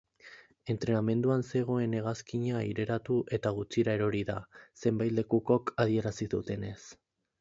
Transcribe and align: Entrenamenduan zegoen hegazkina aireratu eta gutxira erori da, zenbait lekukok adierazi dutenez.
Entrenamenduan 0.73 1.43
zegoen 1.49 1.93
hegazkina 1.97 2.57
aireratu 2.61 3.17
eta 3.39 3.51
gutxira 3.59 3.95
erori 3.99 4.23
da, 4.31 4.39
zenbait 4.85 5.15
lekukok 5.19 5.75
adierazi 5.87 6.29
dutenez. 6.37 6.77